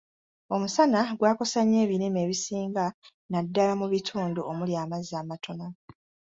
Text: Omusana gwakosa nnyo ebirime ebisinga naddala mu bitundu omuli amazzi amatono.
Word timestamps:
Omusana 0.55 0.99
gwakosa 1.19 1.59
nnyo 1.63 1.79
ebirime 1.85 2.19
ebisinga 2.25 2.85
naddala 3.31 3.73
mu 3.79 3.87
bitundu 3.93 4.39
omuli 4.51 4.73
amazzi 4.83 5.13
amatono. 5.21 5.67